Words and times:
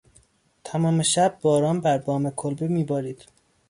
تمام 0.63 1.01
شب 1.03 1.37
باران 1.41 1.81
بر 1.81 1.97
بام 1.97 2.29
کلبه 2.29 2.67
میبارید. 2.67 3.25